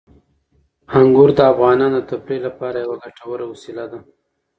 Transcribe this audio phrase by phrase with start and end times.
[0.99, 3.99] انګور د افغانانو د تفریح لپاره یوه ګټوره وسیله ده.